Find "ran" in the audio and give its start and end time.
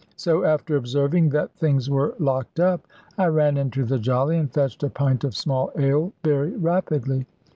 3.27-3.55